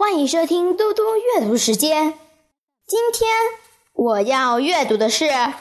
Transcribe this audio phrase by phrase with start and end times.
[0.00, 2.18] 欢迎收听嘟嘟阅读时间。
[2.86, 3.30] 今天
[3.92, 5.54] 我要阅读的是安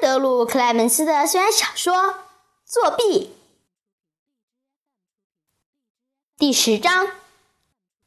[0.00, 1.92] 德鲁·克莱门斯的虽然小说
[2.64, 3.34] 《作弊》
[6.38, 7.08] 第十章：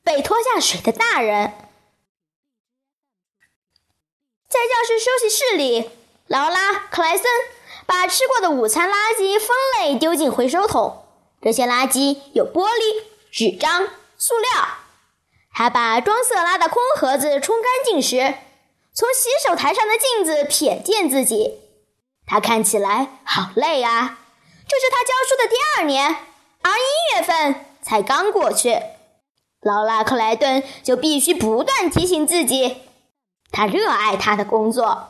[0.01, 1.53] 被拖下水的大人。
[4.47, 5.89] 在教室休息室里，
[6.27, 7.25] 劳拉·克莱森
[7.85, 11.03] 把吃过的午餐垃圾分类丢进回收桶。
[11.41, 14.77] 这些垃圾有玻璃、纸张、塑料。
[15.51, 18.35] 他把装色拉的空盒子冲干净时，
[18.93, 21.59] 从洗手台上的镜子瞥见自己。
[22.25, 24.19] 他看起来好累啊！
[24.67, 26.15] 这是他教书的第二年，
[26.61, 28.79] 而一月份才刚过去。
[29.61, 32.83] 劳拉·克莱顿就必须不断提醒自己，
[33.51, 35.09] 他热爱他的工作。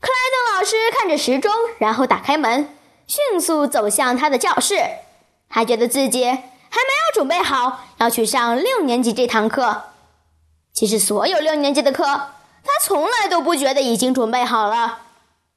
[0.00, 2.74] 克莱顿老师看着时钟，然后打开门，
[3.06, 4.76] 迅速走向他的教室。
[5.48, 6.38] 他觉得自己。
[6.76, 9.84] 还没有准备好要去上六年级这堂课。
[10.74, 15.04] 其实，所有六年级的课，他从来都不觉得已经准备好了。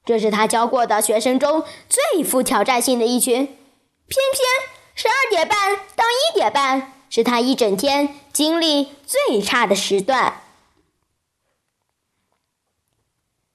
[0.06, 3.36] 这是他教过的学生中最富挑战性的一群。
[3.36, 10.42] 偏偏十二点半到一点半是他一整天精力最差的时段。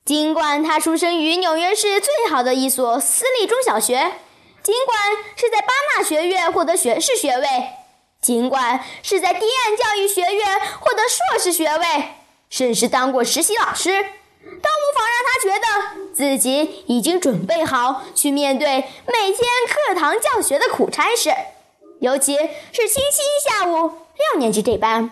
[0.04, 4.12] 尽管他出生于纽约市最好的一所私立中小学。
[4.64, 4.98] 尽管
[5.36, 7.46] 是在巴纳学院获得学士学位，
[8.22, 12.14] 尽管是在堤岸教育学院获得硕士学位，
[12.48, 18.66] 甚至当过实习老师，都无法让他觉得自己已经准备好去面对
[19.06, 21.30] 每天课堂教学的苦差事，
[22.00, 23.92] 尤其是星期一下午
[24.32, 25.10] 六年级这班。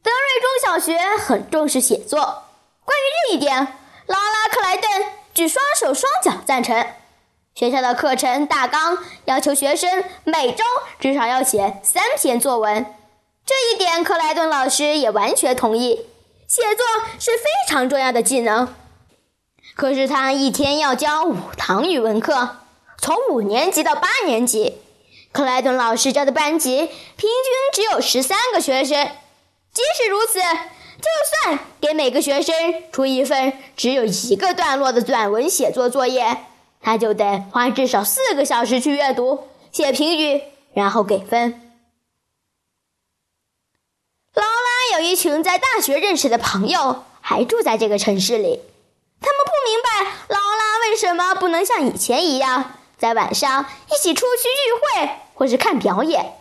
[0.00, 2.20] 德瑞中小学很重视写作，
[2.84, 5.17] 关于这一点，劳拉·克莱顿。
[5.38, 6.84] 举双手双脚赞成。
[7.54, 10.64] 学校的课程大纲要求学生每周
[10.98, 12.84] 至少要写三篇作文，
[13.46, 16.06] 这一点克莱顿老师也完全同意。
[16.48, 16.84] 写作
[17.20, 18.74] 是非常重要的技能。
[19.76, 22.56] 可是他一天要教五堂语文课，
[23.00, 24.82] 从五年级到八年级，
[25.30, 26.90] 克莱顿老师教的班级平
[27.30, 27.30] 均
[27.72, 29.08] 只有十三个学生。
[29.72, 30.40] 即使如此。
[31.00, 31.08] 就
[31.46, 32.54] 算给每个学生
[32.90, 36.38] 出一份只有一个段落的短文写作作业，
[36.80, 40.42] 他就得花至少四个小时去阅读、写评语，
[40.74, 41.62] 然后给分。
[44.34, 48.60] 劳拉有一群在大学认识的朋友，还住在这个城市里。
[49.20, 56.34] 他们不明白劳拉为什么不能像以前一样，在晚上一起出去聚会或是看表演。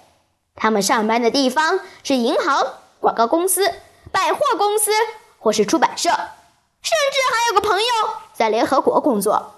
[0.55, 3.71] 他们上班的地方是银行、广告公司。
[4.11, 4.91] 百货公司
[5.39, 7.87] 或是出版社，甚至还有个朋友
[8.33, 9.55] 在联合国工作。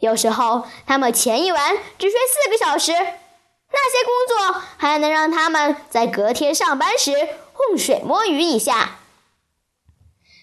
[0.00, 7.12] 有时候他们前一晚只睡四个小时，那些工作还能让他们在隔天上班时
[7.52, 8.98] 浑水摸鱼一下。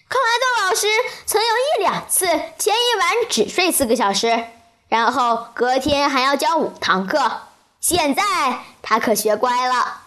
[0.08, 0.86] 克莱顿老师
[1.24, 4.46] 曾有一两次前一晚只睡四个小时，
[4.88, 7.42] 然后隔天还要教五堂课。
[7.80, 8.22] 现在
[8.82, 10.02] 他可学乖了。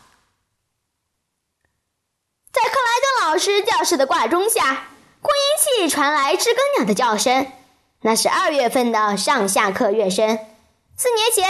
[2.52, 4.88] 在克莱顿老师教室的挂钟下，
[5.22, 7.46] 扩音器传来知更鸟的叫声。
[8.02, 10.40] 那是二月份的上下课乐声。
[10.98, 11.48] 四年前，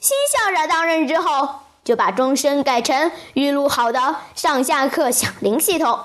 [0.00, 6.00] 新校长当任之后，就把钟声改成预录好的上下课响铃系统。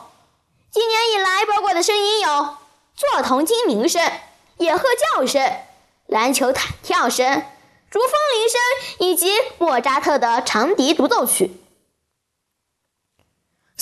[0.69, 2.57] 今年以来，包括的声音有
[2.94, 4.01] 座童鸡鸣声、
[4.57, 4.83] 野鹤
[5.16, 5.41] 叫声、
[6.06, 7.44] 篮球弹跳声、
[7.89, 11.62] 竹风铃声以及莫扎特的长笛独奏曲。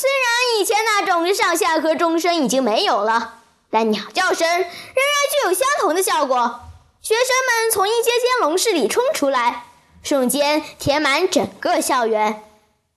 [0.02, 3.36] 虽然以前那种上下课钟声已经没有了，
[3.70, 6.62] 但鸟叫声仍然具有相同的效果。
[7.04, 9.66] 学生们从一间间笼室里冲出来，
[10.02, 12.44] 瞬间填满整个校园。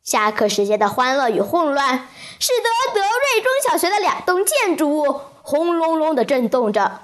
[0.03, 7.03] 下课时间的欢乐与混乱，使得德瑞中小学的两栋建筑物轰隆隆地震动着。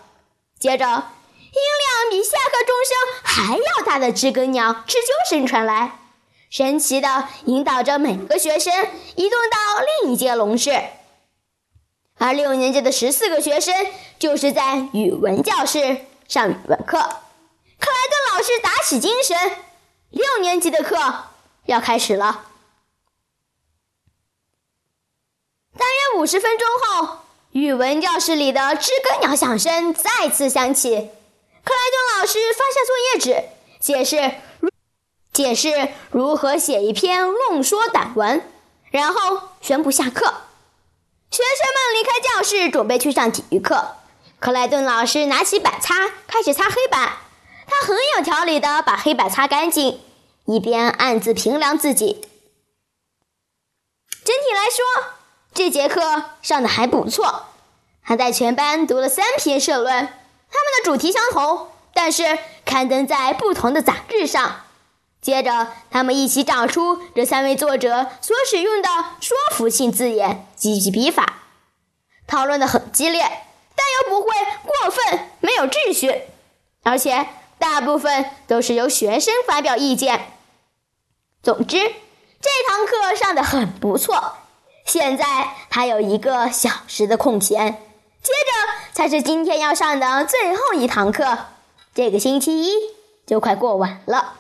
[0.59, 5.99] 接着，音量比下课钟声还要大的知更鸟吃啾声传来。
[6.51, 8.75] 神奇的引导着每个学生
[9.15, 10.73] 移动到另一间笼室，
[12.19, 13.73] 而六年级的十四个学生
[14.19, 16.99] 就是在语文教室上语文课。
[17.79, 19.37] 克莱顿老师打起精神，
[20.11, 20.97] 六年级的课
[21.67, 22.47] 要开始了。
[25.79, 27.19] 大约五十分钟后，
[27.53, 30.91] 语文教室里的知更鸟响声再次响起。
[31.63, 33.49] 克莱顿老师发下作业纸，
[33.79, 34.35] 解释。
[35.43, 38.47] 解释如何写一篇论说短文，
[38.91, 40.27] 然后宣布下课。
[41.31, 43.97] 学生们离开教室，准备去上体育课。
[44.39, 45.95] 克莱顿老师拿起板擦，
[46.27, 47.13] 开始擦黑板。
[47.67, 50.03] 他很有条理地把黑板擦干净，
[50.45, 52.21] 一边暗自评量自己。
[54.23, 55.13] 整体来说，
[55.55, 57.47] 这节课上的还不错。
[58.05, 64.65] 他在全班读了三篇社论，他们的主题相同，但是刊登在不同的杂志上。
[65.21, 68.89] 接着，他们一起找出这三位作者所使用的
[69.21, 71.41] 说服性字眼及其笔法，
[72.27, 74.29] 讨论的很激烈，但又不会
[74.65, 76.23] 过分没有秩序，
[76.83, 77.27] 而且
[77.59, 80.33] 大部分都是由学生发表意见。
[81.43, 84.37] 总之，这堂课上的很不错。
[84.87, 85.25] 现在
[85.69, 87.75] 还有一个小时的空闲，
[88.23, 91.39] 接着才是今天要上的最后一堂课，
[91.95, 92.73] 这个星期一
[93.27, 94.35] 就快过完了。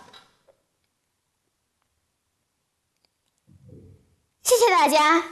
[4.50, 5.22] 谢谢大家，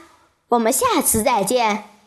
[0.47, 1.98] 我们下次再见。